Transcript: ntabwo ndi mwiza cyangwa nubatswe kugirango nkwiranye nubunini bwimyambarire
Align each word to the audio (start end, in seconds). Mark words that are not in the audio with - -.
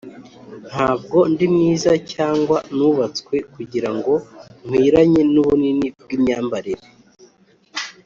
ntabwo 0.69 1.17
ndi 1.31 1.45
mwiza 1.53 1.91
cyangwa 2.13 2.57
nubatswe 2.77 3.35
kugirango 3.53 4.13
nkwiranye 4.65 5.21
nubunini 5.33 5.87
bwimyambarire 6.01 6.85